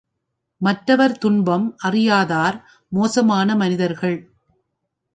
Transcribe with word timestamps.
மற்றவர் 0.61 1.17
துன்பம் 1.17 1.77
அறியாதார் 1.83 2.57
மோசமான 2.91 3.55
மனிதர்கள். 3.55 4.19